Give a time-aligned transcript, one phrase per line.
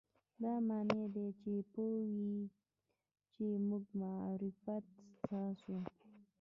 [0.41, 1.27] دا معنی دې
[1.71, 2.33] پوه وي
[3.33, 5.75] چې موږ مفارقت ستاسو.